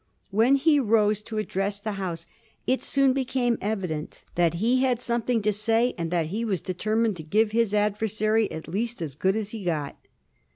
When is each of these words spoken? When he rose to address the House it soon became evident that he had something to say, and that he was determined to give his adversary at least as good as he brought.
When 0.31 0.55
he 0.55 0.79
rose 0.79 1.21
to 1.21 1.37
address 1.37 1.79
the 1.79 1.91
House 1.91 2.25
it 2.65 2.81
soon 2.83 3.13
became 3.13 3.59
evident 3.61 4.23
that 4.33 4.55
he 4.55 4.81
had 4.81 4.99
something 4.99 5.43
to 5.43 5.53
say, 5.53 5.93
and 5.95 6.09
that 6.09 6.25
he 6.33 6.43
was 6.43 6.59
determined 6.61 7.17
to 7.17 7.23
give 7.23 7.51
his 7.51 7.71
adversary 7.75 8.51
at 8.51 8.67
least 8.67 9.03
as 9.03 9.13
good 9.13 9.35
as 9.35 9.51
he 9.51 9.63
brought. 9.63 9.97